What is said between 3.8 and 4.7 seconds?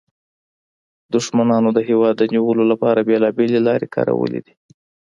کارولې دي